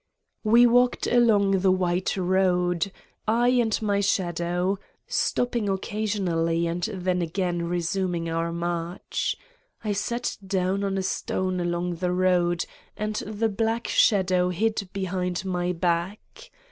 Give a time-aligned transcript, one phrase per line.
[0.43, 2.91] We walked along the white road,
[3.27, 9.35] I and my shadow, stopping occasionally and then again re suming our march.
[9.83, 12.65] I sat down on a stone along the road
[12.97, 16.49] and the black shadow hid behind my back.